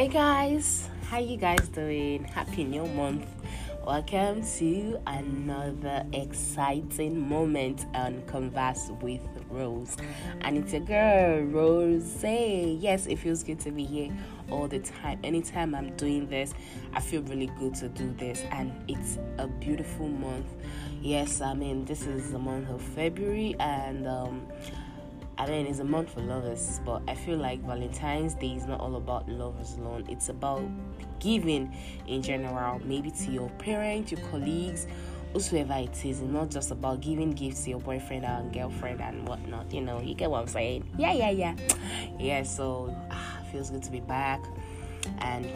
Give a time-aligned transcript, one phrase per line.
[0.00, 2.24] Hey guys, how you guys doing?
[2.24, 3.26] Happy new month.
[3.86, 9.98] Welcome to another exciting moment on Converse with Rose.
[10.40, 12.24] And it's a girl, Rose.
[12.24, 14.10] Yes, it feels good to be here
[14.50, 15.20] all the time.
[15.22, 16.54] Anytime I'm doing this,
[16.94, 18.42] I feel really good to do this.
[18.52, 20.46] And it's a beautiful month.
[21.02, 24.46] Yes, I mean, this is the month of February, and um,
[25.40, 28.78] I mean, it's a month for lovers, but I feel like Valentine's Day is not
[28.78, 30.04] all about lovers alone.
[30.06, 30.62] It's about
[31.18, 31.74] giving
[32.06, 34.86] in general, maybe to your parents, your colleagues,
[35.32, 36.20] whoever it is.
[36.20, 39.72] It's not just about giving gifts to your boyfriend and girlfriend and whatnot.
[39.72, 40.84] You know, you get what I'm saying?
[40.98, 41.56] Yeah, yeah, yeah.
[42.18, 44.44] Yeah, so ah, feels good to be back.
[45.20, 45.46] And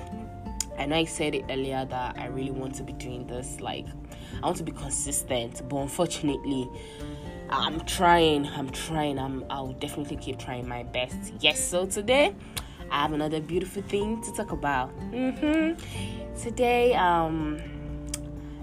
[0.78, 3.60] I know I said it earlier that I really want to be doing this.
[3.60, 3.87] Like,
[4.42, 6.70] I want to be consistent, but unfortunately,
[7.50, 8.46] I'm trying.
[8.46, 9.18] I'm trying.
[9.18, 9.44] I'm.
[9.50, 11.34] I'll definitely keep trying my best.
[11.40, 11.62] Yes.
[11.62, 12.34] So today,
[12.90, 14.96] I have another beautiful thing to talk about.
[15.10, 16.40] Mm-hmm.
[16.40, 17.60] Today, um,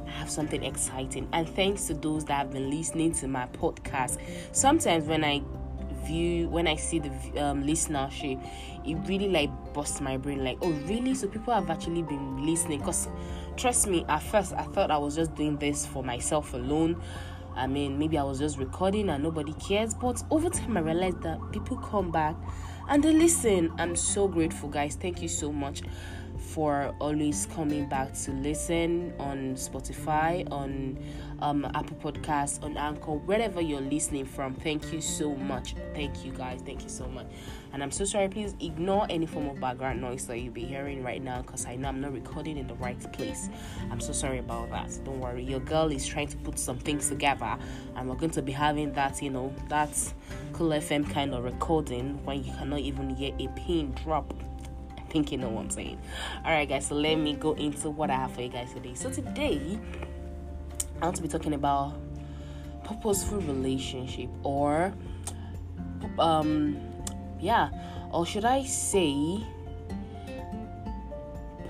[0.05, 4.19] I have something exciting, and thanks to those that have been listening to my podcast.
[4.51, 5.41] Sometimes when I
[6.05, 8.43] view, when I see the um, listenership,
[8.85, 10.43] it really like busts my brain.
[10.43, 11.13] Like, oh, really?
[11.13, 12.81] So people have actually been listening?
[12.81, 13.07] Cause
[13.55, 17.01] trust me, at first I thought I was just doing this for myself alone
[17.55, 19.93] I mean, maybe I was just recording and nobody cares.
[19.93, 22.35] But over time, I realized that people come back
[22.89, 23.73] and they listen.
[23.77, 24.95] I'm so grateful, guys.
[24.95, 25.81] Thank you so much
[26.37, 30.97] for always coming back to listen on Spotify, on
[31.41, 34.53] um, Apple Podcasts, on Anchor, wherever you're listening from.
[34.55, 35.75] Thank you so much.
[35.93, 36.61] Thank you, guys.
[36.65, 37.27] Thank you so much.
[37.73, 38.29] And I'm so sorry.
[38.29, 41.75] Please ignore any form of background noise that you'll be hearing right now because I
[41.75, 43.49] know I'm not recording in the right place.
[43.89, 44.99] I'm so sorry about that.
[45.03, 45.43] Don't worry.
[45.43, 47.57] Your girl is trying to put some things together,
[47.95, 49.89] and we're going to be having that, you know, that
[50.53, 54.33] cool FM kind of recording when you cannot even hear a pin drop
[55.11, 55.99] I think you know what I'm saying.
[56.45, 56.87] All right, guys.
[56.87, 58.93] So let me go into what I have for you guys today.
[58.93, 59.77] So today,
[61.01, 61.95] I want to be talking about
[62.83, 64.93] purposeful relationship or
[66.19, 66.77] um
[67.39, 67.69] yeah
[68.11, 69.43] or should i say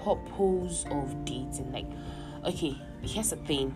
[0.03, 1.72] purpose of dating?
[1.72, 1.88] Like
[2.46, 3.75] okay here's the thing.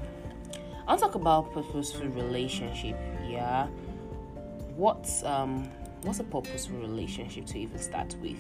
[0.88, 3.68] I'll talk about purposeful relationship yeah.
[4.76, 5.70] What's um
[6.04, 8.38] what's a purposeful relationship to even start with?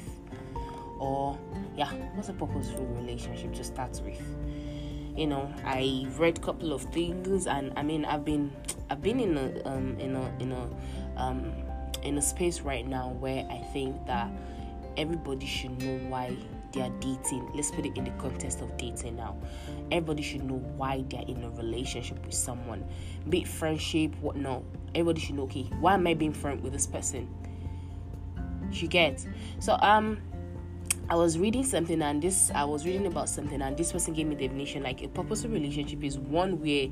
[1.00, 1.38] Or
[1.76, 4.22] yeah what's a purposeful relationship to start with
[5.16, 8.52] you know i read a couple of things and i mean i've been
[8.90, 10.70] i've been in a um in a in a
[11.18, 11.54] um
[12.06, 14.30] in a space right now where I think that
[14.96, 16.36] everybody should know why
[16.72, 17.52] they are dating.
[17.54, 19.36] Let's put it in the context of dating now.
[19.92, 22.86] Everybody should know why they're in a relationship with someone,
[23.30, 24.64] be it friendship, whatnot.
[24.94, 27.28] Everybody should know, okay, why am I being friend with this person?
[28.72, 29.26] You get
[29.60, 30.22] so um
[31.08, 34.26] I was reading something and this I was reading about something and this person gave
[34.26, 36.88] me the definition like a purposeful relationship is one where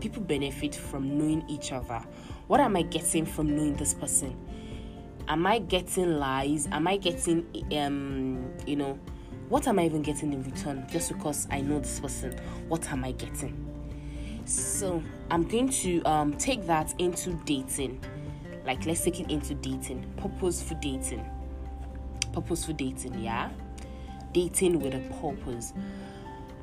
[0.00, 2.02] people benefit from knowing each other.
[2.46, 4.34] What am I getting from knowing this person?
[5.28, 6.68] Am I getting lies?
[6.72, 8.98] Am I getting um you know
[9.50, 12.40] what am I even getting in return just because I know this person?
[12.68, 13.66] What am I getting?
[14.46, 18.00] So I'm going to um take that into dating.
[18.64, 20.10] Like let's take it into dating.
[20.16, 21.28] Purposeful dating
[22.32, 23.50] purposeful dating, yeah?
[24.32, 25.72] Dating with a purpose.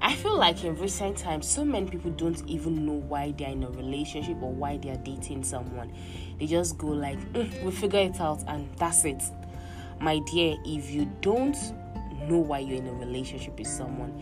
[0.01, 3.63] I feel like in recent times, so many people don't even know why they're in
[3.63, 5.91] a relationship or why they're dating someone.
[6.39, 9.23] They just go like, mm, "We figure it out," and that's it.
[9.99, 11.57] My dear, if you don't
[12.29, 14.13] know why you're in a relationship with someone,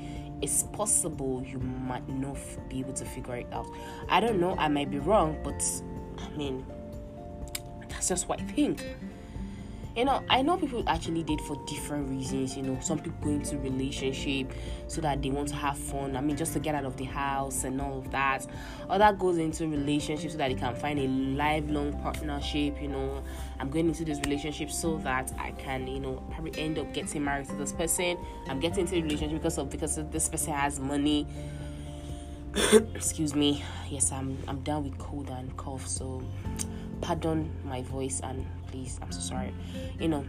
[0.41, 2.37] it's possible you might not
[2.69, 3.67] be able to figure it out.
[4.09, 4.55] I don't know.
[4.57, 5.61] I might be wrong, but
[6.17, 6.65] I mean,
[7.89, 8.85] that's just what I think
[9.95, 13.29] you know i know people actually date for different reasons you know some people go
[13.29, 14.51] into relationship
[14.87, 17.05] so that they want to have fun i mean just to get out of the
[17.05, 18.45] house and all of that.
[18.89, 23.23] Other goes into relationship so that they can find a lifelong partnership you know.
[23.59, 27.23] I'm going into this relationship so that i can you know probably end up getting
[27.23, 28.17] married to this person.
[28.47, 31.27] I'm getting into a relationship because of because this person has money.
[32.93, 33.63] Excuse me.
[33.89, 36.21] Yes i'm i'm done with cold and cough so
[37.01, 39.53] pardon my voice and please i'm so sorry.
[39.99, 40.25] You know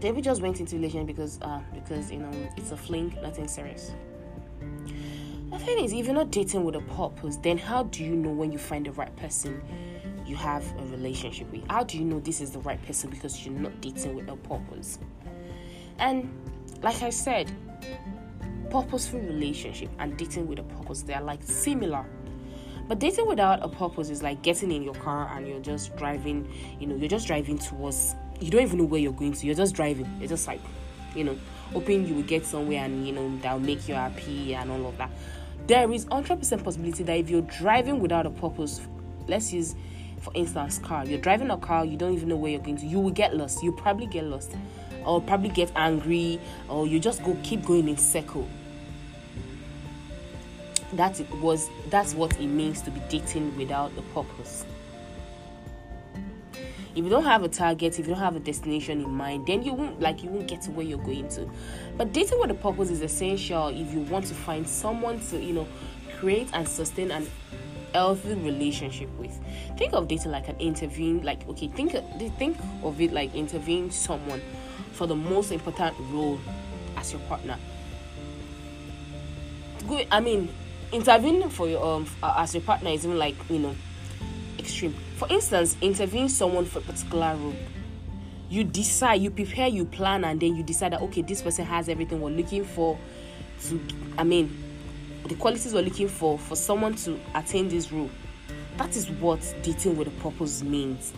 [0.00, 3.92] david just went into relation because uh because you know it's a fling nothing serious.
[5.50, 8.30] The thing is if you're not dating with a purpose then how do you know
[8.30, 9.62] when you find the right person
[10.26, 11.62] you have a relationship with?
[11.70, 14.36] How do you know this is the right person because you're not dating with a
[14.36, 14.98] purpose?
[15.98, 16.30] And
[16.82, 17.50] like i said
[18.70, 22.04] purposeful relationship and dating with a purpose they are like similar
[22.88, 26.50] but dating without a purpose is like getting in your car and you're just driving,
[26.80, 29.54] you know, you're just driving towards, you don't even know where you're going to, you're
[29.54, 30.10] just driving.
[30.20, 30.60] It's just like,
[31.14, 31.36] you know,
[31.72, 34.96] hoping you will get somewhere and you know that'll make you happy and all of
[34.96, 35.10] that.
[35.66, 38.80] There is 100% possibility that if you're driving without a purpose,
[39.26, 39.74] let's use
[40.20, 42.86] for instance car, you're driving a car, you don't even know where you're going to,
[42.86, 43.62] you will get lost.
[43.62, 44.52] You probably get lost,
[45.04, 48.48] or probably get angry, or you just go keep going in circle.
[50.94, 54.64] That was that's what it means to be dating without a purpose.
[56.94, 59.62] If you don't have a target if you don't have a destination in mind then
[59.62, 61.48] you won't like you won't get to where you're going to.
[61.96, 65.52] But dating with a purpose is essential if you want to find someone to you
[65.52, 65.68] know
[66.18, 67.28] create and sustain an
[67.92, 69.38] healthy relationship with.
[69.76, 71.92] Think of dating like an interviewing like okay think
[72.38, 74.40] think of it like interviewing someone
[74.92, 76.40] for the most important role
[76.96, 77.58] as your partner.
[79.86, 80.48] Good i mean
[80.92, 83.74] intervening for your um as your partner is even like you know
[84.58, 84.94] extreme.
[85.16, 87.56] For instance, interviewing someone for a particular role.
[88.50, 91.88] You decide, you prepare, you plan, and then you decide that okay, this person has
[91.88, 92.98] everything we're looking for.
[93.68, 93.80] To,
[94.16, 94.56] I mean,
[95.26, 98.10] the qualities we're looking for for someone to attain this role.
[98.76, 101.12] That is what dating with a purpose means.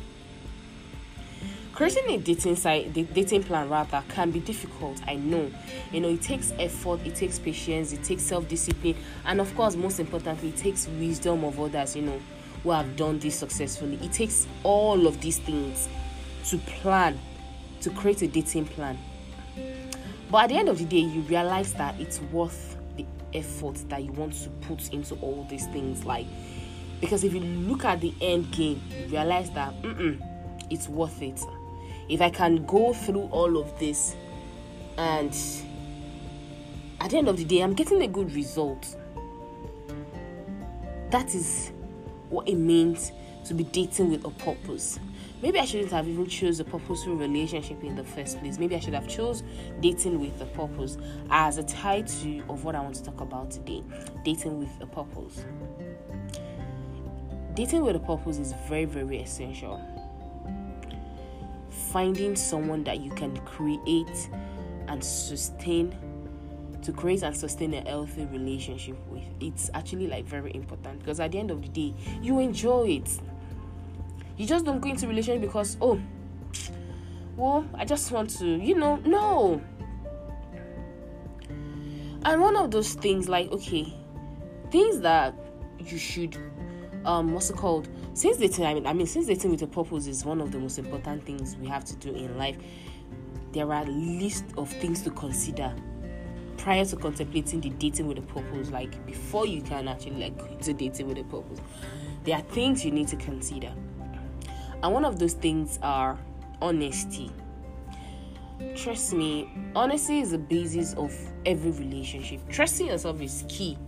[1.81, 5.01] Creating a dating site, the dating plan rather, can be difficult.
[5.07, 5.51] I know.
[5.91, 9.99] You know, it takes effort, it takes patience, it takes self-discipline, and of course, most
[9.99, 11.97] importantly, it takes wisdom of others.
[11.97, 12.21] You know,
[12.63, 13.99] who have done this successfully.
[14.03, 15.89] It takes all of these things
[16.51, 17.19] to plan,
[17.81, 18.99] to create a dating plan.
[20.31, 24.05] But at the end of the day, you realize that it's worth the effort that
[24.05, 26.05] you want to put into all these things.
[26.05, 26.27] Like,
[27.01, 29.73] because if you look at the end game, you realize that
[30.69, 31.41] it's worth it.
[32.11, 34.17] If I can go through all of this
[34.99, 35.33] and
[37.01, 38.97] at the end of the day, I'm getting a good result.
[41.11, 41.71] That is
[42.29, 43.13] what it means
[43.45, 44.99] to be dating with a purpose.
[45.41, 48.59] Maybe I shouldn't have even chose a purposeful relationship in the first place.
[48.59, 49.45] Maybe I should have chose
[49.81, 50.99] dating with a purpose
[51.31, 53.85] as a title of what I want to talk about today.
[54.25, 55.45] Dating with a purpose.
[57.55, 60.00] Dating with a purpose is very, very essential.
[61.89, 64.31] Finding someone that you can create
[64.89, 65.97] and sustain
[66.83, 69.25] to create and sustain a healthy relationship with.
[69.41, 73.21] It's actually like very important because at the end of the day, you enjoy it.
[74.37, 76.01] You just don't go into relationship because oh,
[77.37, 79.61] well, I just want to, you know, no.
[82.25, 83.95] And one of those things, like okay,
[84.71, 85.35] things that
[85.79, 86.37] you should,
[87.05, 87.89] um, what's it called?
[88.13, 90.59] Since dating, I mean, I mean, since dating with a purpose is one of the
[90.59, 92.57] most important things we have to do in life.
[93.53, 95.75] There are a list of things to consider
[96.61, 100.75] prior to contemplating the dating with a purpose, like before you can actually like into
[100.75, 101.59] dating with a purpose,
[102.25, 103.73] there are things you need to consider.
[104.83, 106.19] And one of those things are
[106.61, 107.31] honesty.
[108.77, 111.15] Trust me, honesty is the basis of
[111.47, 112.41] every relationship.
[112.51, 113.79] Trusting yourself is key,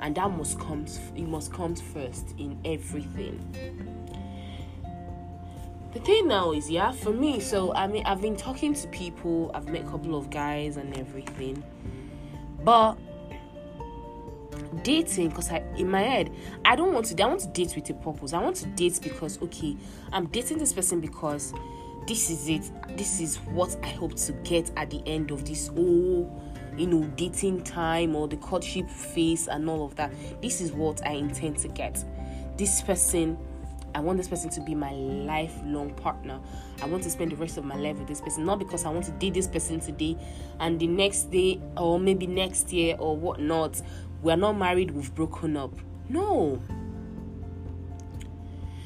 [0.00, 3.38] and that must come it must come first in everything.
[5.92, 9.50] The thing now is, yeah, for me, so I mean, I've been talking to people,
[9.54, 11.64] I've met a couple of guys and everything
[12.64, 12.98] but
[14.82, 16.30] dating, because I in my head,
[16.64, 17.22] I don't want to.
[17.22, 18.32] I want to date with a purpose.
[18.32, 19.76] I want to date because okay,
[20.12, 21.54] I'm dating this person because
[22.06, 22.70] this is it.
[22.96, 26.42] This is what I hope to get at the end of this whole
[26.76, 30.12] you know dating time or the courtship phase and all of that
[30.42, 32.04] this is what i intend to get
[32.56, 33.36] this person
[33.94, 36.40] I want this person to be my lifelong partner.
[36.82, 38.90] I want to spend the rest of my life with this person, not because I
[38.90, 40.16] want to date this person today
[40.60, 43.80] and the next day or maybe next year or whatnot.
[44.22, 45.72] We're not married, we've broken up.
[46.08, 46.62] No.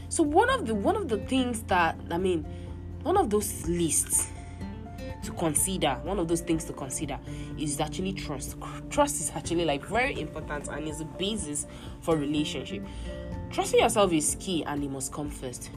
[0.08, 2.46] So one of the one of the things that I mean,
[3.02, 4.28] one of those lists
[5.24, 7.18] to consider, one of those things to consider
[7.58, 8.56] is actually trust.
[8.90, 11.66] Trust is actually like very important and is the basis
[12.00, 12.84] for relationship.
[13.50, 15.70] Trusting yourself is key and it must come first.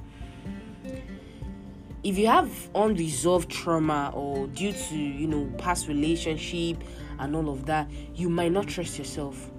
[2.04, 6.84] If you have unresolved trauma or due to, you know, past relationship
[7.20, 9.50] and all of that, you might not trust yourself.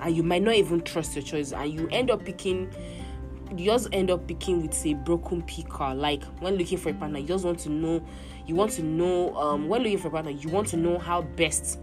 [0.00, 2.72] And you might not even trust your choice and you end up picking
[3.58, 5.94] you just end up picking with a broken picker.
[5.94, 8.02] Like when looking for a partner, you just want to know,
[8.46, 11.22] you want to know, um, when looking for a partner, you want to know how
[11.22, 11.78] best,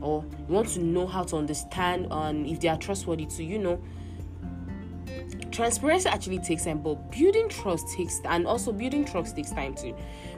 [0.00, 3.58] or you want to know how to understand, um, if they are trustworthy to, you
[3.58, 3.82] know,
[5.50, 9.94] transparency actually takes time but building trust takes and also building trust takes time too.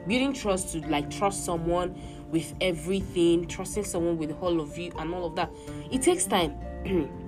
[0.08, 1.94] Building trust to like trust someone
[2.32, 5.50] with everything trusting someone with all of you and all of that
[5.90, 6.56] it takes time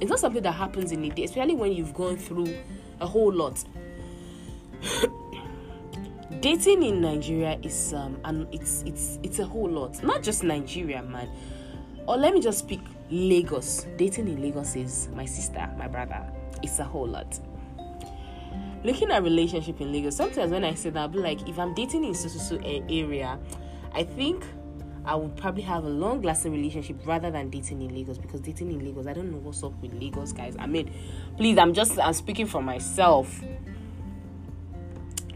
[0.00, 2.54] it's not something that happens in a day especially when you've gone through
[3.00, 3.62] a whole lot
[6.40, 10.02] dating in Nigeria is um and it's it's it's a whole lot.
[10.02, 11.28] Not just Nigeria, man.
[12.06, 12.80] Or let me just speak
[13.10, 13.86] Lagos.
[13.96, 16.24] Dating in Lagos is my sister, my brother.
[16.62, 17.38] It's a whole lot.
[18.82, 21.74] Looking at relationship in Lagos, sometimes when I say that, I'll be like, if I'm
[21.74, 23.38] dating in so so area,
[23.92, 24.44] I think
[25.04, 28.70] I would probably have a long lasting relationship rather than dating in Lagos because dating
[28.72, 30.56] in Lagos, I don't know what's up with Lagos guys.
[30.58, 30.92] I mean,
[31.36, 33.42] please, I'm just I'm speaking for myself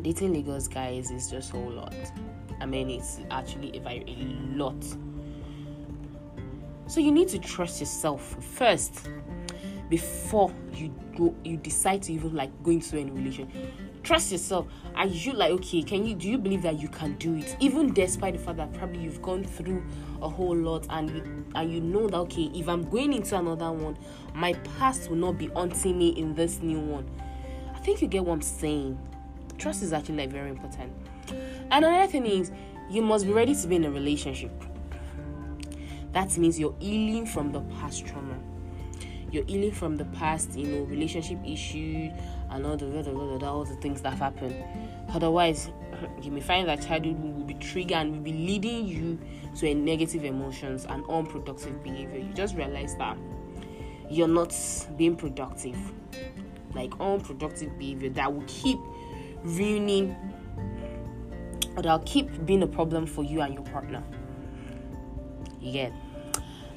[0.05, 1.95] dating Lagos guys is just a whole lot.
[2.61, 4.77] I mean, it's actually a very a lot.
[6.87, 9.09] So you need to trust yourself first
[9.89, 11.35] before you go.
[11.43, 13.51] You decide to even like go into any relation.
[14.05, 14.69] Trust yourself.
[14.95, 15.83] Are you like okay?
[15.83, 18.73] Can you do you believe that you can do it, even despite the fact that
[18.75, 19.83] probably you've gone through
[20.23, 23.73] a whole lot and you and you know that okay, if I'm going into another
[23.73, 23.97] one,
[24.35, 27.11] my past will not be haunting me in this new one.
[27.75, 28.99] I think you get what I'm saying
[29.59, 30.93] trust is actually like very important.
[31.71, 32.51] And another thing is
[32.91, 34.53] you must be ready to be in a relationship.
[36.13, 38.39] That means you're healing from the past trauma.
[39.31, 42.11] You're healing from the past, you know, relationship issue
[42.55, 44.65] and all the all the things that have happened.
[45.13, 45.71] Otherwise,
[46.23, 49.19] you may find that childhood will be triggered and will be leading you
[49.57, 52.19] to a negative emotions and unproductive behavior.
[52.19, 53.19] You just realize that
[54.09, 54.55] you're not
[54.97, 55.77] being productive,
[56.75, 58.79] like unproductive behavior that will keep
[59.43, 60.17] ruining
[61.77, 64.03] that'll keep being a problem for you and your partner.
[65.61, 65.93] Get.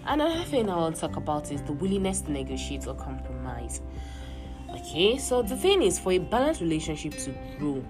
[0.06, 3.82] Another thing I want to talk about is the willingness to negotiate or compromise.
[4.78, 7.84] Okay, so the thing is, for a balanced relationship to grow,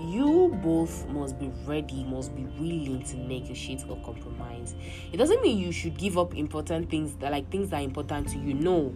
[0.00, 4.74] you both must be ready, must be willing to negotiate or compromise.
[5.12, 8.28] It doesn't mean you should give up important things that like things that are important
[8.30, 8.54] to you.
[8.54, 8.94] No,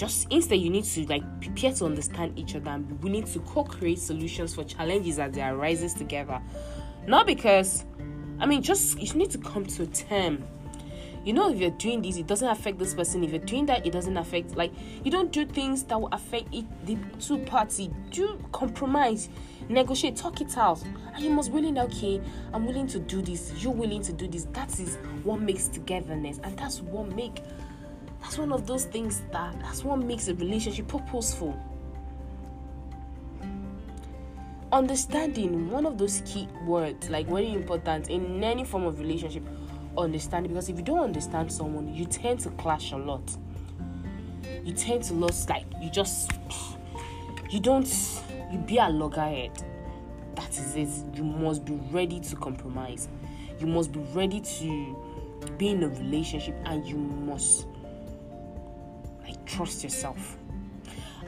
[0.00, 3.38] just instead you need to like prepare to understand each other and be willing to
[3.40, 6.40] co-create solutions for challenges as they arise together
[7.06, 7.84] not because
[8.38, 10.42] i mean just you need to come to a term
[11.24, 13.22] you know if you're doing this it doesn't affect this person.
[13.24, 14.72] If you're doing that it doesn't affect like
[15.04, 19.28] you don't do things that will affect it, the two party do compromise.
[19.68, 20.16] Negotiate.
[20.16, 20.82] Talk it out.
[21.14, 21.78] And you must willing?
[21.78, 22.20] Okay
[22.52, 23.52] i'm willing to do this.
[23.62, 24.44] You're willing to do this.
[24.52, 26.40] That is what makes togetherness.
[26.42, 27.42] And that's what make
[28.20, 31.58] that's one of those things that that's what makes a relationship purposeful.
[34.72, 39.42] Understanding one of those key words, like very important in any form of relationship.
[39.96, 43.36] Understanding because if you don't understand someone, you tend to clash a lot.
[44.64, 46.32] You tend to lose like you just
[47.50, 47.88] you don't
[48.50, 49.50] you be a loggerhead.
[50.36, 51.16] That is it.
[51.16, 53.08] You must be ready to compromise.
[53.58, 54.96] You must be ready to
[55.58, 57.66] be in a relationship and you must
[59.22, 60.36] like trust yourself.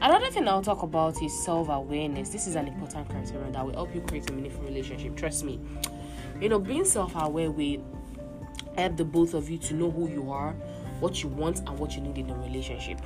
[0.01, 2.29] Another thing I'll talk about is self awareness.
[2.29, 5.15] This is an important criterion that will help you create a meaningful relationship.
[5.15, 5.59] Trust me.
[6.41, 7.83] You know, being self aware will
[8.75, 10.51] help the both of you to know who you are,
[10.99, 12.99] what you want, and what you need in a relationship.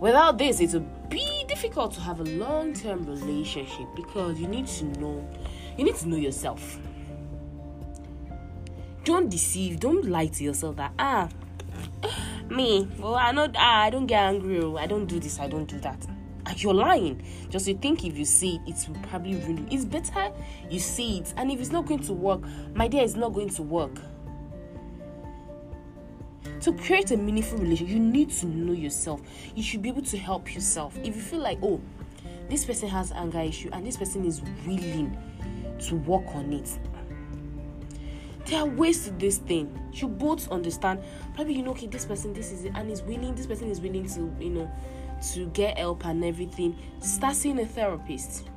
[0.00, 4.66] Without this, it will be difficult to have a long term relationship because you need
[4.66, 5.28] to know
[5.76, 6.78] you need to know yourself.
[9.04, 11.28] Don't deceive, don't lie to yourself that ah
[12.50, 14.76] me well i know ah, i don't get angry oh.
[14.76, 16.06] i don't do this i don't do that
[16.46, 19.84] and you're lying just you think if you see it it will probably really it's
[19.84, 20.30] better
[20.70, 22.40] you see it and if it's not going to work
[22.74, 23.92] my dear it's not going to work
[26.60, 29.20] to create a meaningful relationship you need to know yourself
[29.54, 31.80] you should be able to help yourself if you feel like oh
[32.48, 35.16] this person has anger issue and this person is willing
[35.78, 36.78] to work on it
[38.48, 39.78] there are ways to this thing.
[39.92, 41.00] You both understand.
[41.34, 43.34] Probably you know, okay, this person, this is it, and is willing.
[43.34, 44.70] This person is willing to, you know,
[45.34, 46.74] to get help and everything.
[47.00, 48.48] Start seeing a therapist.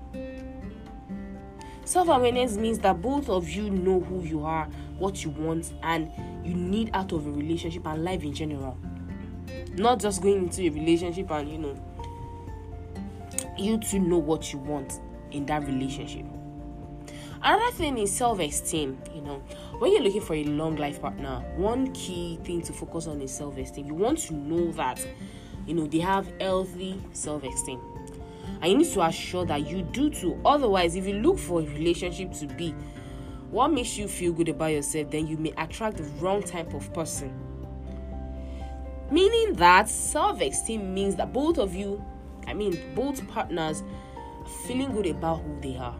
[1.91, 4.63] Self awareness means that both of you know who you are,
[4.97, 6.09] what you want, and
[6.41, 8.77] you need out of a relationship and life in general.
[9.73, 11.75] Not just going into a relationship and you know,
[13.57, 16.25] you to know what you want in that relationship.
[17.43, 18.97] Another thing is self esteem.
[19.13, 19.43] You know,
[19.79, 23.35] when you're looking for a long life partner, one key thing to focus on is
[23.35, 23.87] self esteem.
[23.87, 25.05] You want to know that,
[25.67, 27.81] you know, they have healthy self esteem.
[28.61, 30.39] And you need to assure that you do too.
[30.45, 32.75] Otherwise, if you look for a relationship to be
[33.49, 36.93] what makes you feel good about yourself, then you may attract the wrong type of
[36.93, 37.33] person.
[39.11, 42.03] Meaning that self esteem means that both of you,
[42.47, 43.83] I mean, both partners,
[44.65, 45.95] feeling good about who they are.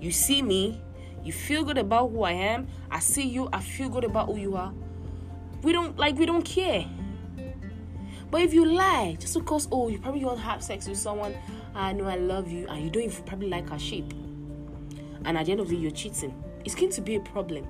[0.00, 0.80] You see me,
[1.22, 2.68] you feel good about who I am.
[2.90, 4.72] I see you, I feel good about who you are.
[5.62, 6.86] We don't like we don't care.
[8.30, 11.34] But if you lie, just because oh you probably want to have sex with someone
[11.74, 14.12] ah, I know I love you, and you don't even probably like her shape.
[15.24, 16.34] And at the end of the day, you're cheating.
[16.64, 17.66] It's going to be a problem.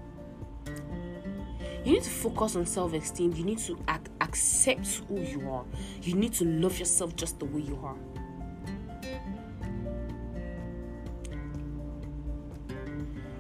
[1.85, 3.33] You need to focus on self esteem.
[3.35, 5.65] You need to ac- accept who you are.
[6.03, 7.97] You need to love yourself just the way you are.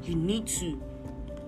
[0.04, 0.80] You need to,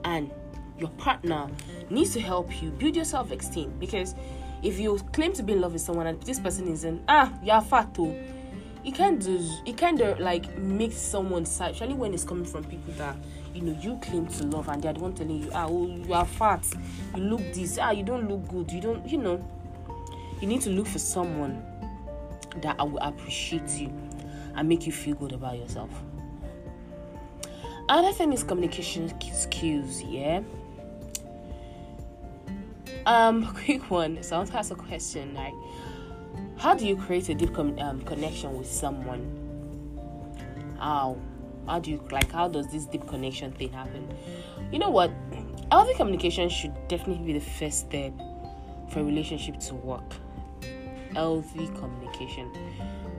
[0.05, 0.33] and
[0.79, 1.49] your partner
[1.91, 4.15] needs to help you build your self esteem because
[4.63, 7.61] if you claim to be in love with someone and this person isn't, ah, you're
[7.61, 8.17] fat too.
[8.85, 9.41] It can't do.
[9.67, 13.17] It kind of like makes someone sad, especially when it's coming from people that
[13.55, 16.13] you know you claim to love and they're the one telling you, ah, oh, you
[16.13, 16.67] are fat,
[17.15, 19.45] you look this, ah, you don't look good, you don't, you know.
[20.41, 21.63] You need to look for someone
[22.63, 23.93] that I will appreciate you
[24.55, 25.91] and make you feel good about yourself.
[27.89, 30.43] Another thing is communication skills, yeah.
[33.09, 34.23] Um, quick one.
[34.23, 35.55] So I want to ask a question like,
[36.59, 39.25] how do you create a deep com- um, connection with someone?
[40.79, 41.17] How?
[41.67, 42.31] How do you like?
[42.31, 44.15] How does this deep connection thing happen?
[44.71, 45.11] You know what?
[45.73, 48.13] Healthy communication should definitely be the first step
[48.91, 50.05] for a relationship to work.
[51.15, 52.53] Healthy communication.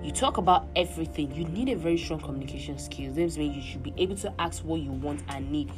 [0.04, 1.34] You talk about everything.
[1.34, 3.16] You need a very strong communication skills.
[3.16, 5.72] This means you should be able to ask what you want and need.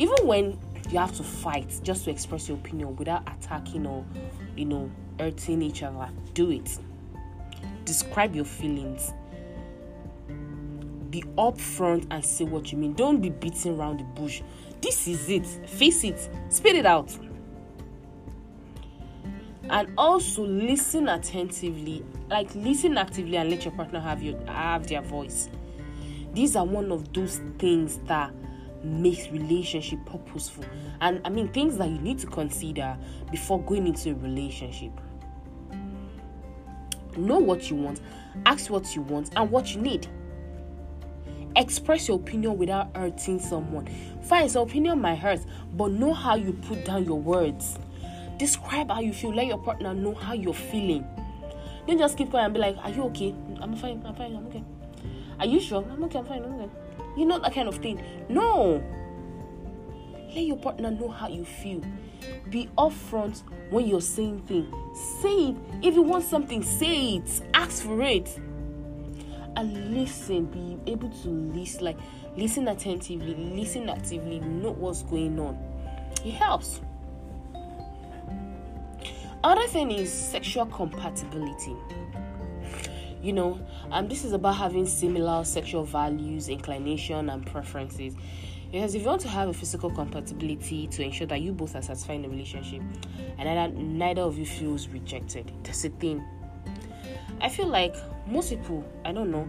[0.00, 4.02] Even when you have to fight just to express your opinion without attacking or,
[4.56, 6.78] you know, hurting each other, do it.
[7.84, 9.12] Describe your feelings.
[11.10, 12.94] Be upfront and say what you mean.
[12.94, 14.40] Don't be beating around the bush.
[14.80, 15.46] This is it.
[15.68, 16.30] Face it.
[16.48, 17.14] Spit it out
[19.68, 25.00] and also listen attentively like listen actively and let your partner have your have their
[25.00, 25.48] voice
[26.32, 28.32] these are one of those things that
[28.84, 30.64] makes relationship purposeful
[31.00, 32.96] and i mean things that you need to consider
[33.30, 34.92] before going into a relationship
[37.16, 38.00] know what you want
[38.46, 40.06] ask what you want and what you need
[41.56, 43.88] express your opinion without hurting someone
[44.22, 45.40] fine your opinion might hurt
[45.74, 47.78] but know how you put down your words
[48.40, 49.34] Describe how you feel.
[49.34, 51.04] Let your partner know how you're feeling.
[51.86, 53.34] Don't just keep quiet and be like, Are you okay?
[53.60, 54.02] I'm fine.
[54.06, 54.34] I'm fine.
[54.34, 54.64] I'm okay.
[55.38, 55.84] Are you sure?
[55.92, 56.20] I'm okay.
[56.20, 56.42] I'm fine.
[56.42, 56.70] I'm okay.
[57.20, 58.02] You know that kind of thing.
[58.30, 58.82] No.
[60.34, 61.82] Let your partner know how you feel.
[62.48, 64.74] Be upfront when you're saying things.
[65.20, 65.56] Say it.
[65.82, 67.42] If you want something, say it.
[67.52, 68.40] Ask for it.
[69.54, 70.46] And listen.
[70.46, 71.84] Be able to listen.
[71.84, 71.98] Like
[72.38, 73.34] listen attentively.
[73.34, 74.40] Listen actively.
[74.40, 75.58] Know what's going on.
[76.24, 76.80] It helps.
[79.44, 81.76] Other thing is sexual compatibility.
[83.22, 88.14] You know, um, this is about having similar sexual values, inclination, and preferences.
[88.70, 91.82] Because if you want to have a physical compatibility to ensure that you both are
[91.82, 92.82] satisfied in the relationship
[93.38, 96.24] and neither, neither of you feels rejected, that's the thing.
[97.40, 99.48] I feel like most people, I don't know,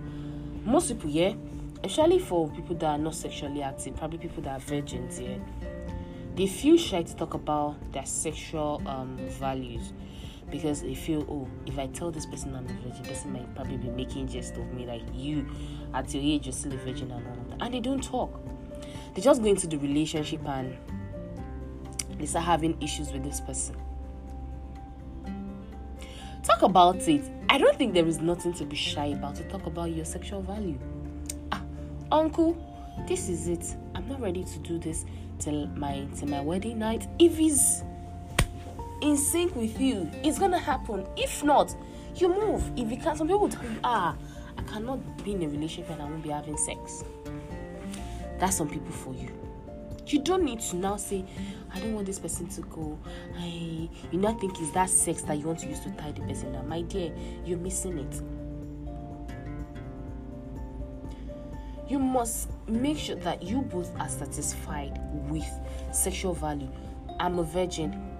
[0.65, 1.33] most people, yeah,
[1.83, 5.37] especially for people that are not sexually active, probably people that are virgins, yeah
[6.35, 9.93] they feel shy to talk about their sexual um, values
[10.51, 13.77] because they feel, oh, if I tell this person I'm a virgin, this might probably
[13.77, 15.47] be making jest of me, like you
[15.93, 17.65] at your age you're still a virgin and all that.
[17.65, 18.39] And they don't talk.
[19.15, 20.77] They just go into the relationship and
[22.17, 23.75] they start having issues with this person.
[26.43, 27.23] Talk about it.
[27.49, 30.41] I don't think there is nothing to be shy about to talk about your sexual
[30.41, 30.77] value.
[31.51, 31.61] Ah,
[32.11, 32.57] uncle,
[33.07, 33.75] this is it.
[33.95, 35.05] I'm not ready to do this
[35.39, 37.83] till my till my wedding night if he's
[39.01, 41.05] in sync with you it's gonna happen.
[41.17, 41.75] If not
[42.15, 42.63] you move.
[42.77, 44.15] If you can't some people would tell you ah
[44.57, 47.03] i cannot be in a relationship and i won't be having sex.
[48.39, 49.29] That's some people for you.
[50.07, 51.23] You don't need to now say
[51.73, 52.99] i don't want this person to go.
[53.37, 56.21] I you not think it's that sex that you want to use to tie the
[56.21, 56.67] person down.
[56.67, 57.13] My dear
[57.45, 58.21] you're missing it.
[61.89, 64.97] You must make sure that you both are satisfied
[65.29, 65.45] with
[65.91, 66.69] sexual value.
[67.19, 68.10] I'm a virgin,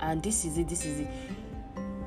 [0.00, 1.08] and this is it, this is it.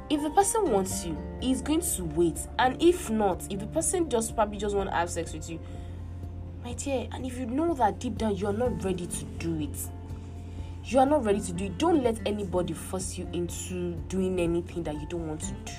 [0.09, 2.39] If the person wants you, he's going to wait.
[2.59, 5.59] And if not, if the person just probably just want to have sex with you,
[6.63, 9.77] my dear, and if you know that deep down you're not ready to do it,
[10.85, 14.83] you are not ready to do it, don't let anybody force you into doing anything
[14.83, 15.73] that you don't want to do.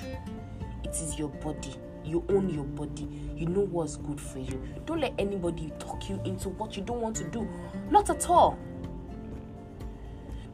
[0.83, 1.75] It is your body
[2.05, 6.21] you own your body you know what's good for you don't let anybody talk you
[6.25, 7.47] into what you don't want to do
[7.89, 8.57] not at all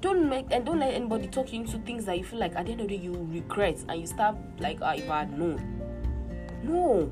[0.01, 2.65] don't make and don't let anybody talk you into things that you feel like at
[2.65, 5.37] the end of the day you regret and you start like oh, if i had
[5.37, 5.81] known.
[6.63, 7.11] No.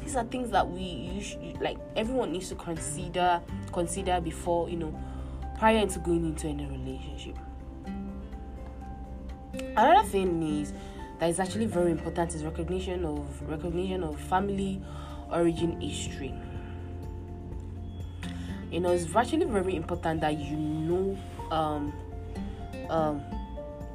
[0.00, 3.40] These are things that we you like everyone needs to consider
[3.72, 4.98] consider before you know
[5.58, 7.36] prior to going into any relationship.
[9.76, 10.72] Another thing is
[11.18, 14.80] that is actually very important is recognition of recognition of family
[15.30, 16.34] origin history
[18.70, 21.18] you know it's actually very important that you know
[21.50, 21.92] um,
[22.90, 23.22] um,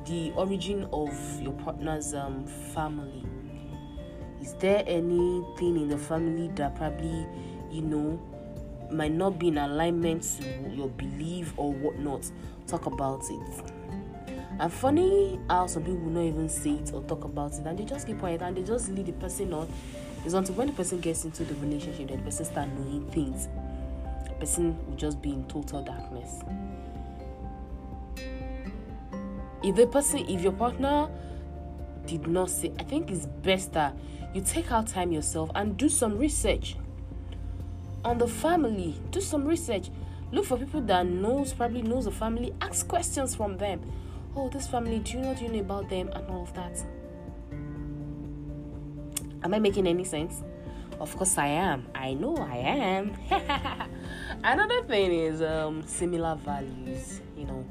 [0.05, 3.23] the origin of your partner's um, family.
[4.41, 7.25] Is there anything in the family that probably
[7.71, 8.19] you know
[8.91, 12.29] might not be in alignment to your belief or whatnot?
[12.67, 13.63] Talk about it.
[14.59, 17.77] And funny how some people will not even say it or talk about it and
[17.77, 19.67] they just keep quiet and they just lead the person on.
[20.25, 23.47] It's until when the person gets into the relationship that the person start knowing things
[24.43, 26.41] person will just be in total darkness.
[29.63, 31.09] If the person if your partner
[32.05, 33.95] did not say i think it's best that
[34.33, 36.75] you take out time yourself and do some research
[38.03, 38.99] on the family.
[39.11, 39.89] Do some research.
[40.33, 42.53] Look for people that knows probably knows the family.
[42.59, 43.79] Ask questions from them.
[44.35, 46.83] Oh this family do you know do you know about them and all of that?
[49.41, 50.43] Am i making any sense?
[50.99, 51.87] Of course i am.
[51.95, 53.15] I know i am
[54.43, 57.65] another thing is um similar values you know.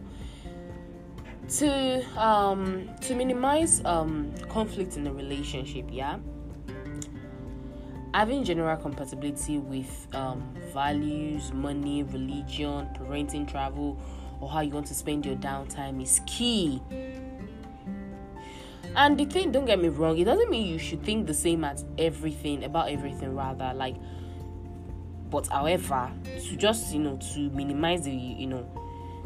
[1.59, 6.19] To um to minimize um conflict in a relationship yeah
[8.15, 13.99] having general compatibility with um, values money religion parenting travel
[14.41, 16.83] or how you want to spend your downtime is key.
[18.95, 21.65] And the thing don't get me wrong it doesn't mean you should think the same
[21.65, 23.73] at everything about everything rather.
[23.75, 23.97] Like
[25.33, 28.65] but however to just you know to minimize the you know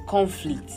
[0.07, 0.71] conflict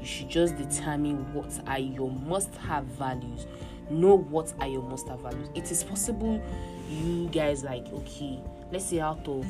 [0.00, 3.46] you should just determine what are your must have values.
[3.90, 5.48] Know what are your must have values.
[5.54, 6.42] It is possible
[6.88, 8.40] you guys like okay
[8.72, 9.46] let's say out of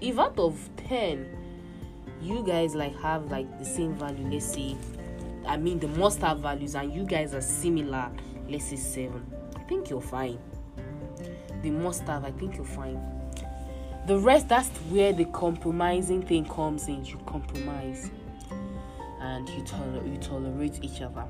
[0.00, 1.26] if out of 10
[2.22, 4.74] you guys like have like the same value let's say
[5.46, 8.10] i mean the must have values and you guys are similar
[8.48, 10.38] let's say 7 i think you're fine.
[11.62, 12.98] The must have i think you're fine
[14.06, 18.10] the rest that's where the compromising thing comes in you compromise
[19.20, 21.24] and you, toler- you tolerate each other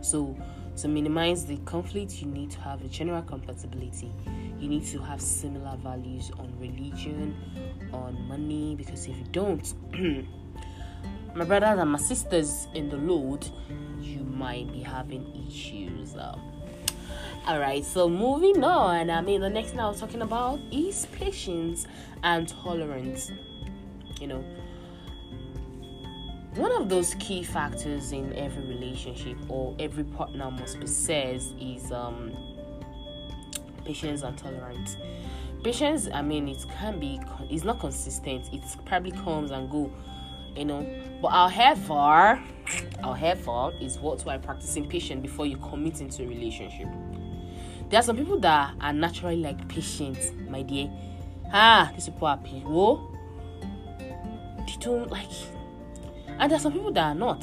[0.00, 0.36] so
[0.78, 4.12] to minimize the conflict, you need to have a general compatibility.
[4.60, 7.36] You need to have similar values on religion,
[7.92, 9.74] on money, because if you don't,
[11.34, 13.44] my brothers and my sisters in the Lord,
[14.00, 16.16] you might be having issues.
[16.16, 16.47] Um,
[17.48, 19.08] all right, so moving on.
[19.08, 21.86] I mean, the next thing I was talking about is patience
[22.22, 23.32] and tolerance.
[24.20, 24.44] You know,
[26.56, 32.36] one of those key factors in every relationship or every partner must possess is um,
[33.82, 34.98] patience and tolerance.
[35.64, 38.52] Patience, I mean, it can be, it's not consistent.
[38.52, 39.90] It probably comes and go,
[40.54, 40.86] you know.
[41.22, 42.42] But however,
[43.02, 46.88] however, is what why practicing patience before you commit into a relationship.
[47.88, 50.18] There are some people that are naturally like patient,
[50.50, 50.90] my dear.
[51.52, 52.70] Ah, these people are people.
[52.70, 53.14] Whoa.
[54.66, 55.30] They don't like
[56.38, 57.40] and there are some people that are not.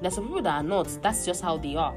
[0.00, 0.98] There are some people that are not.
[1.02, 1.94] That's just how they are.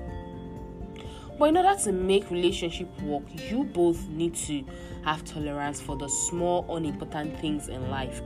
[1.40, 4.64] But in order to make relationship work, you both need to
[5.04, 8.22] have tolerance for the small, unimportant things in life.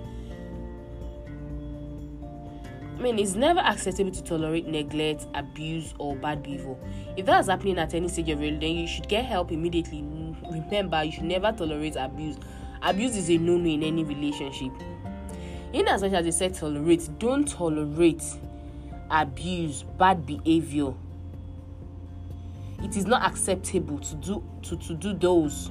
[2.97, 6.75] I mean, it's never acceptable to tolerate neglect, abuse, or bad behavior.
[7.15, 10.03] If that's happening at any stage of your life, then you should get help immediately.
[10.49, 12.37] Remember, you should never tolerate abuse.
[12.81, 14.71] Abuse is a no-no in any relationship
[15.73, 18.23] in as much as they said tolerate don't tolerate
[19.11, 20.93] abuse bad behavior
[22.83, 25.69] it is not acceptable to do to, to do those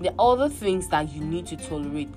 [0.00, 2.08] there are other things that you need to tolerate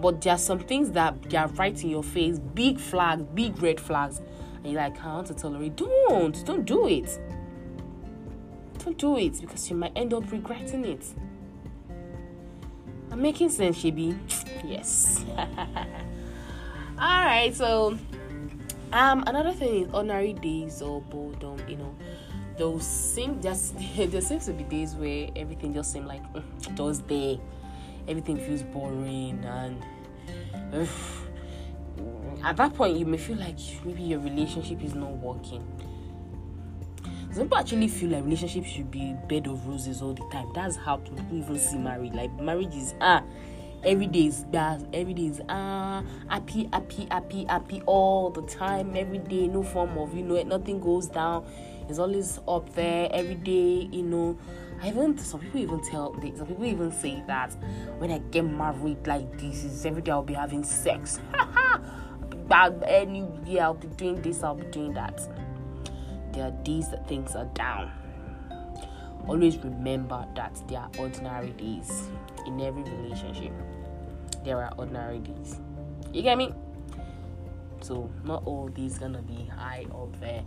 [0.00, 3.60] but there are some things that they are right in your face big flags big
[3.62, 7.18] red flags and you're like i want to tolerate don't don't do it
[8.78, 11.04] don't do it because you might end up regretting it
[13.10, 14.16] I'm making sense, Shibi.
[14.64, 15.24] Yes.
[15.38, 15.46] All
[16.98, 17.52] right.
[17.54, 17.98] So,
[18.92, 21.58] um, another thing is ordinary days or boredom.
[21.66, 21.94] You know,
[22.56, 27.38] those seem just there seems to be days where everything just seems like mm, there.
[28.08, 29.84] Everything feels boring and.
[32.42, 35.62] At that point, you may feel like maybe your relationship is not working
[37.32, 40.50] some people actually feel like relationships should be bed of roses all the time.
[40.52, 42.12] That's how people even see marriage.
[42.12, 43.22] Like marriage is ah
[43.84, 48.96] every day is that every day is ah happy, happy, happy, happy all the time,
[48.96, 51.46] every day, no form of you know nothing goes down.
[51.88, 54.38] It's always up there every day, you know.
[54.82, 57.52] I even some people even tell some people even say that
[57.98, 61.20] when I get married like this is every day I'll be having sex.
[62.50, 63.62] bad anywhere.
[63.62, 65.20] I'll be doing this, I'll be doing that.
[66.32, 67.92] There are days that things are down.
[69.26, 72.08] Always remember that there are ordinary days
[72.46, 73.52] in every relationship.
[74.44, 75.60] There are ordinary days.
[76.12, 76.52] You get me?
[77.82, 80.42] So not all these gonna be high up there.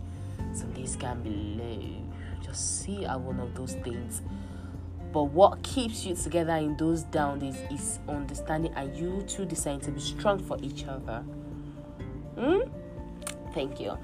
[0.52, 2.13] Some days can be low.
[2.44, 4.22] Just see at one of those things.
[5.12, 9.80] But what keeps you together in those down days is understanding and you two deciding
[9.82, 11.20] to be strong for each other.
[12.38, 12.60] Hmm?
[13.52, 13.96] Thank you.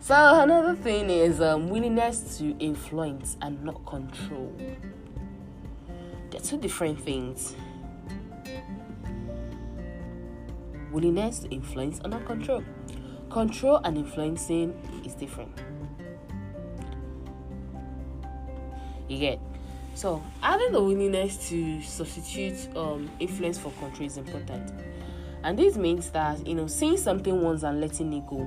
[0.00, 4.54] So another thing is um, willingness to influence and not control.
[6.30, 7.54] They're two different things.
[10.96, 12.64] willingness to influence and not control.
[13.28, 14.72] Control and influencing
[15.04, 15.52] is different.
[19.08, 19.40] You get
[19.94, 24.70] so having the willingness to substitute um, influence for control is important,
[25.42, 28.46] and this means that you know seeing something once and letting it go.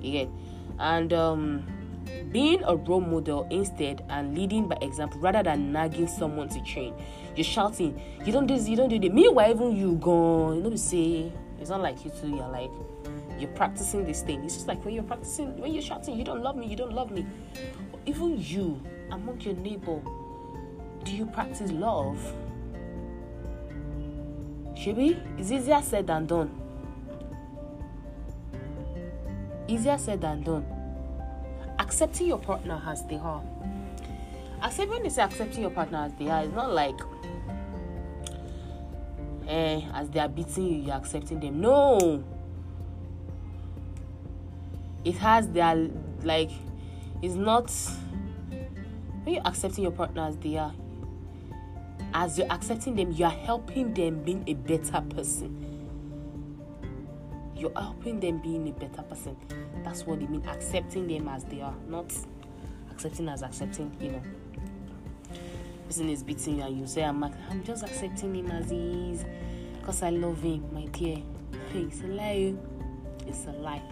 [0.00, 0.28] You get
[0.80, 1.66] and um,
[2.32, 6.94] being a role model instead and leading by example rather than nagging someone to change.
[7.36, 9.14] You're shouting, you don't do this, you don't do that.
[9.14, 12.70] Meanwhile, even you gone, you know, to say it's not like you two, you're like
[13.38, 14.44] you're practicing this thing.
[14.44, 16.92] It's just like when you're practicing, when you're shouting, you don't love me, you don't
[16.92, 17.26] love me.
[18.06, 18.82] Even you,
[19.14, 20.00] among your neighbor,
[21.04, 22.18] do you practice love?
[24.74, 26.50] Shibi, it's easier said than done.
[29.68, 30.74] Easier said than done
[31.78, 33.42] accepting your partner as they are.
[34.62, 36.98] Accept when they say accepting your partner as they are, it's not like
[39.46, 41.60] eh, as they are beating you, you're accepting them.
[41.60, 42.24] No.
[45.04, 45.88] It has their
[46.22, 46.50] like
[47.22, 47.70] it's not
[49.24, 50.72] when you're accepting your partner as they are,
[52.14, 55.64] as you're accepting them, you are helping them being a better person
[57.56, 59.36] you're helping them being a better person.
[59.82, 60.44] That's what they mean.
[60.46, 62.12] Accepting them as they are, not
[62.90, 64.22] accepting as accepting, you know.
[65.86, 69.24] Person is beating you and you say, I'm, I'm just accepting him as he is
[69.78, 71.22] because I love him, my dear.
[71.74, 72.54] It's a lie.
[72.54, 73.26] Oh.
[73.26, 73.82] It's a lie.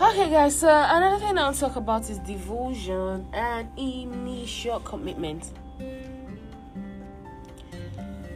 [0.00, 5.50] Okay, guys, so another thing I'll talk about is devotion and initial commitment.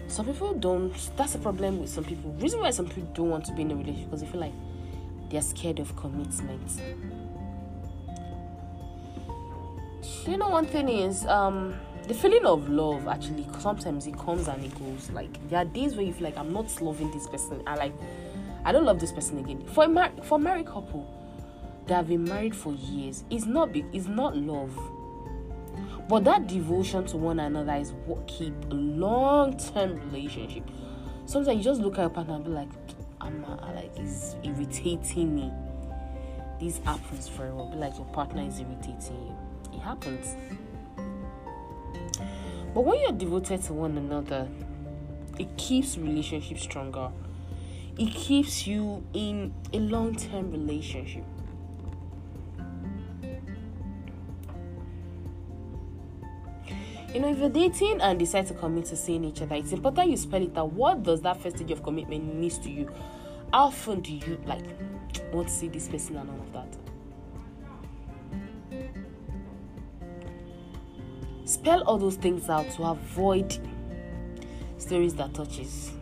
[0.08, 2.32] Some people don't that's a problem with some people.
[2.32, 4.52] Reason why some people don't want to be in a relationship because they feel like
[5.30, 6.68] they're scared of commitment.
[10.26, 11.76] You know one thing is um
[12.08, 15.12] the feeling of love actually sometimes it comes and it goes.
[15.12, 17.62] Like there are days where you feel like i'm not loving this person.
[17.68, 17.92] I like
[18.64, 19.64] i don't love this person again.
[19.68, 21.21] For a mar- for a married couple
[21.92, 24.76] that have been married for years it's not big it's not love
[26.08, 30.68] but that devotion to one another is what keep a long-term relationship.
[31.26, 32.68] Sometimes you just look at your partner and be like,
[33.20, 35.50] I'm like it's irritating me.
[36.60, 37.68] This happens very well.
[37.68, 39.36] Be like your partner is irritating you.
[39.72, 40.36] It happens.
[42.74, 44.48] But when you're devoted to one another,
[45.38, 47.10] it keeps relationship stronger.
[47.96, 51.24] It keeps you in a long-term relationship.
[57.12, 60.08] You know, if you're dating and decide to commit to seeing each other, it's important
[60.08, 60.72] you spell it out.
[60.72, 62.88] What does that first stage of commitment mean to you?
[63.52, 64.64] How often do you like
[65.30, 66.74] want to see this person and all of that?
[71.44, 73.58] Spell all those things out to avoid
[74.78, 75.92] stories that touches.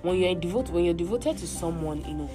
[0.00, 2.30] When you're devoted, when you're devoted to someone, you know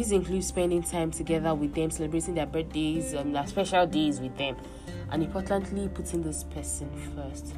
[0.00, 4.34] these include spending time together with them, celebrating their birthdays, um, their special days with
[4.38, 4.56] them,
[5.10, 7.54] and importantly, putting this person first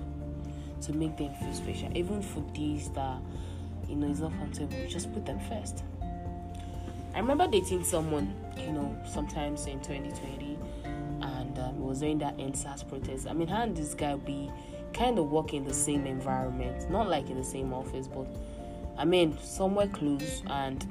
[0.80, 1.96] to make them feel special.
[1.96, 3.18] Even for days that
[3.88, 5.84] you know is not comfortable, just put them first.
[7.14, 10.58] I remember dating someone, you know, sometimes in 2020,
[11.20, 13.28] and um, it was during that EndSARS protest.
[13.28, 14.50] I mean, how and this guy be
[14.92, 18.26] kind of work in the same environment, not like in the same office, but
[18.98, 20.84] I mean, somewhere close and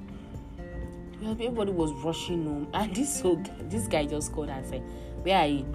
[1.23, 3.23] everybody was rushing home, and this
[3.69, 4.83] this guy just called and said,
[5.23, 5.65] "Where are you?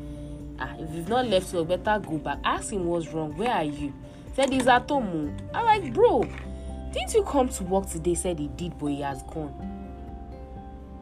[0.59, 2.39] Ah, if you've not left, so better go back.
[2.45, 3.37] Ask him what's wrong.
[3.37, 3.93] Where are you?"
[4.35, 5.35] Said he's at home.
[5.55, 6.23] I'm like, bro,
[6.93, 8.15] didn't you come to work today?
[8.15, 9.55] Said he did, but he has gone.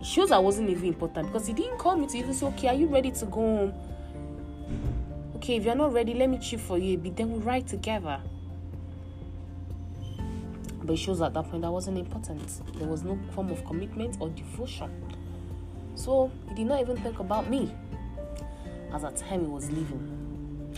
[0.01, 2.69] It shows I wasn't even important because he didn't call me to even say, "Okay,
[2.69, 3.75] are you ready to go home?"
[5.37, 7.17] Okay, if you're not ready, let me chill for you a bit.
[7.17, 8.21] Then we ride together.
[10.85, 12.43] But it shows at that point that wasn't important.
[12.77, 14.91] There was no form of commitment or devotion.
[15.95, 17.73] So he did not even think about me
[18.93, 20.75] as at time he was leaving.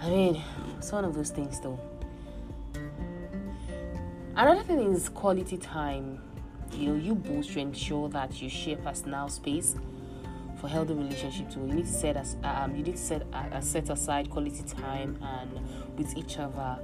[0.00, 0.42] I mean,
[0.78, 1.78] it's one of those things though.
[4.34, 6.20] Another thing is quality time.
[6.72, 9.76] You know, you both should ensure that you share personal space
[10.58, 11.54] for healthy relationships.
[11.54, 15.18] you need to set as um, you need to set uh, set aside quality time
[15.22, 16.78] and with each other.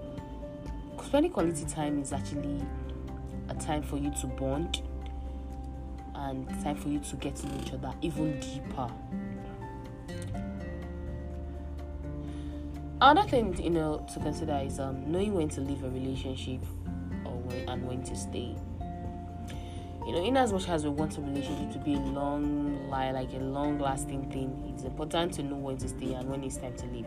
[1.05, 2.61] Spending quality time is actually
[3.49, 4.83] a time for you to bond
[6.15, 8.91] and time for you to get to know each other even deeper.
[13.01, 16.61] Another thing you know to consider is um, knowing when to leave a relationship
[17.25, 18.57] or when and when to stay.
[20.05, 23.33] You know, in as much as we want a relationship to be a long like
[23.35, 26.75] a long lasting thing, it's important to know when to stay and when it's time
[26.75, 27.07] to leave.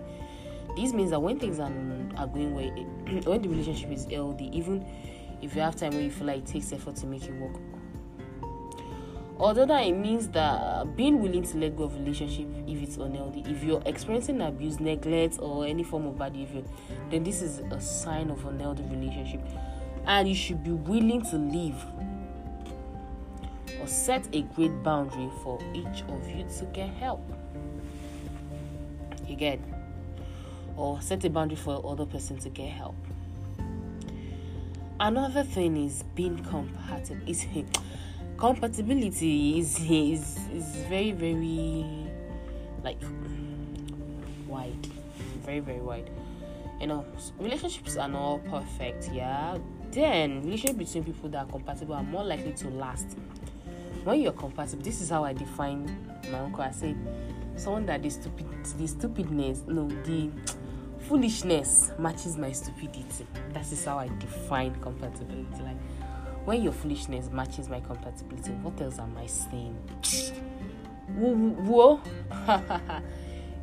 [0.76, 1.72] This means that when things are,
[2.18, 4.86] are going well, eh, when the relationship is healthy, even
[5.42, 7.60] if you have time where you feel like it takes effort to make it work,
[9.38, 12.82] although that it means that uh, being willing to let go of a relationship if
[12.82, 16.62] it's unhealthy if you're experiencing abuse neglect or any form of bad behavior
[17.10, 19.42] then this is a sign of unhealthy relationship.
[20.06, 21.76] And you should be willing to leave
[23.80, 27.22] or set a great boundary for each of you to get help.
[29.30, 29.81] Again
[30.78, 32.96] or set a boundary for other person to get help.
[35.00, 37.46] Another thing is being compatible is
[38.38, 41.86] compatibility is is is very very
[42.84, 43.00] like
[44.48, 44.88] wide.
[45.44, 46.10] Very very wide.
[46.80, 47.06] You know
[47.40, 49.58] relationships are not perfect yeah?
[49.92, 53.18] Then relationship between people that are compatible are more likely to last.
[54.04, 55.86] When you're compatible this is how i define
[56.32, 56.62] my uncle.
[56.64, 56.96] I say
[57.56, 60.30] someone that the stupid the stupidness no the
[61.12, 65.78] foolishness matches my stupidity that is how i define compatibility like
[66.46, 69.76] when your foolishness matches my compatibility, what else am I saying?
[71.16, 72.02] Whoa,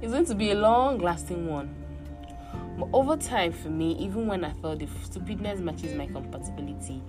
[0.03, 1.75] it's going to be a long lasting one.
[2.79, 7.03] But over time, for me, even when I thought the stupidness matches my compatibility,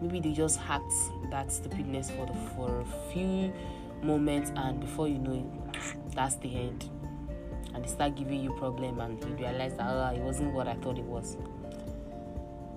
[0.00, 0.92] maybe they just hacked
[1.30, 3.52] that stupidness for the, for a few
[4.02, 6.88] moments, and before you know it, that's the end.
[7.78, 10.74] And they start giving you problem, and you realize that oh, it wasn't what I
[10.74, 11.36] thought it was.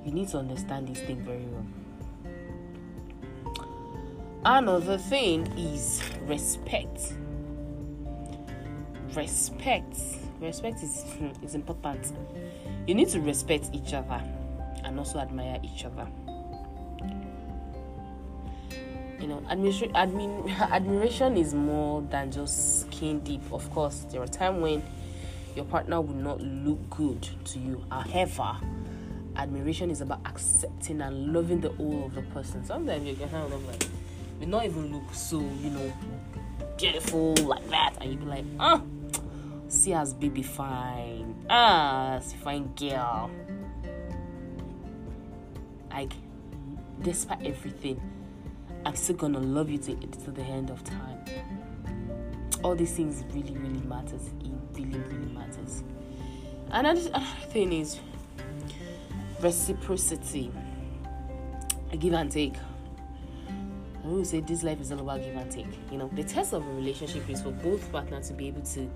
[0.05, 1.65] You need to understand this thing very well.
[4.45, 7.13] Another thing is respect.
[9.15, 9.97] Respect.
[10.39, 12.13] Respect is, hmm, is important.
[12.85, 14.21] You need to respect each other
[14.83, 16.07] and also admire each other.
[19.21, 23.41] You know, admiration, admiration is more than just skin deep.
[23.51, 24.83] Of course, there are times when
[25.55, 27.85] your partner will not look good to you.
[27.91, 28.57] However,
[29.35, 32.65] admiration is about accepting and loving the whole of the person.
[32.65, 33.85] Sometimes you can have like
[34.39, 35.93] may not even look so, you know,
[36.77, 38.81] beautiful like that, and you be like, ah,
[39.67, 43.29] see as baby fine, ah, fine girl.
[45.91, 46.13] Like,
[47.03, 48.01] despite everything,
[48.85, 51.19] I'm still gonna love you to, to the end of time.
[52.63, 54.29] All these things really, really matters.
[54.41, 55.83] It really, really matters.
[56.69, 57.99] Another, another thing is
[59.41, 60.51] reciprocity.
[61.91, 62.55] a Give and take
[64.03, 65.67] I will say this life is all about give and take.
[65.91, 68.89] You know, the test of a relationship is for both partners to be able to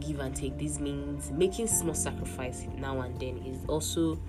[0.00, 0.58] give and take.
[0.58, 3.38] This means making small sacrifice now and then.
[3.38, 4.20] It also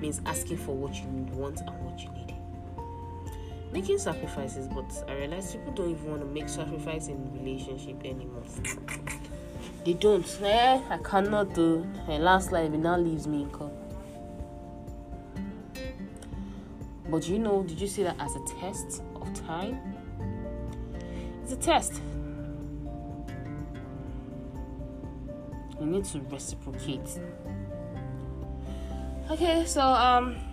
[0.00, 1.87] means asking for what you want and.
[3.78, 8.42] Making sacrifices, but I realize people don't even want to make sacrifice in relationship anymore.
[9.84, 10.26] They don't.
[10.42, 11.86] Eh, I cannot do.
[12.08, 13.70] My last life it now leaves me in.
[17.08, 19.78] But you know, did you see that as a test of time?
[21.44, 22.02] It's a test.
[25.78, 27.20] You need to reciprocate.
[29.30, 30.47] Okay, so um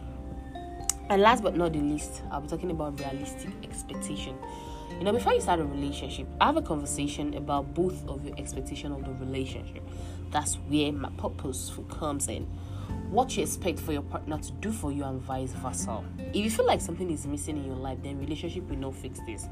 [1.10, 4.38] and last but not the least, I'll be talking about realistic expectation.
[4.98, 8.92] You know, before you start a relationship, have a conversation about both of your expectation
[8.92, 9.84] of the relationship.
[10.32, 12.48] That's where my purpose comes in
[13.10, 16.04] what you expect for your partner to do for you and vice versa.
[16.18, 19.20] If you feel like something is missing in your life, then relationship will not fix
[19.26, 19.48] this.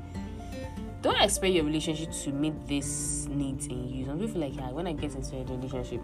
[1.02, 4.06] Don't expect your relationship to meet these needs in you.
[4.06, 6.02] Some people feel like, yeah, when I get into a relationship,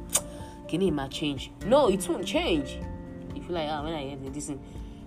[0.68, 1.52] can it might change?
[1.66, 2.78] No, it won't change.
[3.32, 4.52] If you feel like, ah, when I get into this,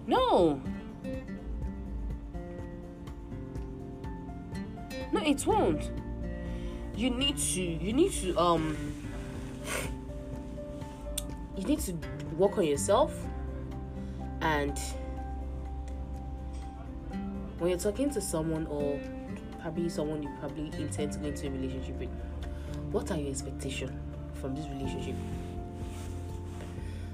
[0.06, 0.60] no.
[5.12, 5.90] No, it won't.
[6.96, 7.62] You need to.
[7.62, 8.76] You need to um
[11.56, 11.94] you need to
[12.36, 13.14] work on yourself
[14.40, 14.78] and
[17.58, 18.98] when you're talking to someone or
[19.60, 22.08] probably someone you probably intend to go into a relationship with
[22.90, 23.92] what are your expectations
[24.40, 25.14] from this relationship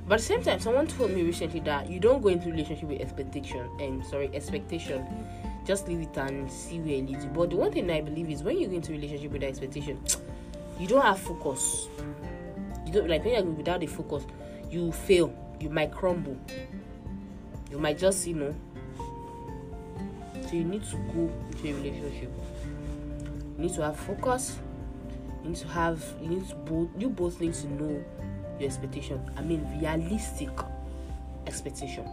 [0.09, 2.88] But at the same time, someone told me recently that you don't go into relationship
[2.88, 5.06] with expectation and sorry, expectation.
[5.66, 7.30] Just leave it and see where it leads you.
[7.30, 10.00] But the one thing I believe is when you go into relationship with expectation,
[10.80, 11.88] you don't have focus.
[12.86, 14.24] You don't like when you're without the focus,
[14.70, 15.30] you fail.
[15.61, 16.38] You might crumble.
[17.70, 18.54] You might just, you know.
[20.46, 22.30] So you need to go into a relationship.
[23.59, 24.59] You need to have focus.
[25.42, 28.04] You need to have you need to both you both need to know
[28.59, 29.20] your expectation.
[29.36, 30.50] I mean realistic
[31.46, 32.09] expectation.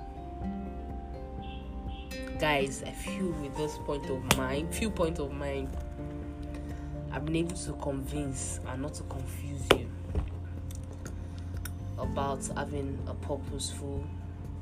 [2.39, 5.69] Guys, I feel with this point of mind, few point of mind,
[7.11, 9.89] I've been able to convince and not to confuse you
[11.97, 14.03] about having a purposeful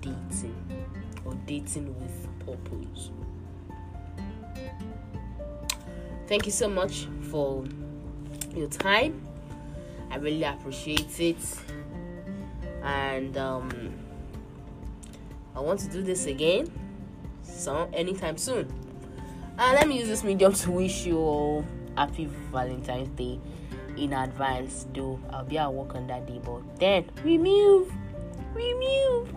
[0.02, 0.56] dating
[1.26, 3.10] or dating with purpose.
[6.28, 7.64] Thank you so much for
[8.56, 9.33] your time.
[10.14, 11.38] I really appreciate it.
[12.84, 13.94] And um,
[15.56, 16.72] I want to do this again
[17.42, 18.72] so anytime soon.
[19.58, 21.66] And let me use this medium to wish you all
[21.98, 23.40] happy Valentine's Day
[23.98, 27.92] in advance, though I'll be at work on that day, but then we move.
[28.56, 29.34] We move.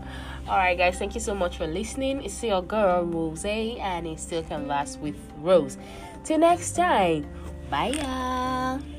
[0.47, 2.23] Alright guys, thank you so much for listening.
[2.23, 5.79] It's your girl Rose and it's still can last with Rose.
[6.25, 7.27] Till next time.
[7.71, 8.96] Bye.